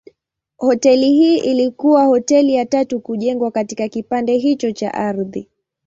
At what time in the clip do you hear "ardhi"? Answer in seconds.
4.93-5.49